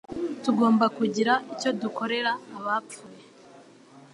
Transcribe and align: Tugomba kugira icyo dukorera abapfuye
Tugomba 0.43 0.85
kugira 0.97 1.33
icyo 1.53 1.69
dukorera 1.81 2.31
abapfuye 2.57 3.23